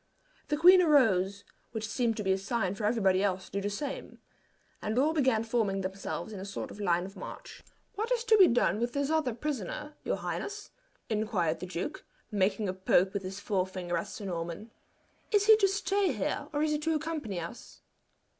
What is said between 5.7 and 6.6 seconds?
themselves in a